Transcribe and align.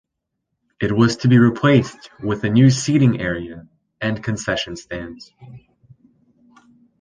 It 0.81 0.91
was 0.93 1.15
to 1.17 1.27
be 1.27 1.37
replaced 1.37 2.09
with 2.23 2.43
a 2.43 2.49
new 2.49 2.71
seating 2.71 3.21
area 3.21 3.67
and 4.01 4.23
concession 4.23 4.75
stands. 4.75 5.31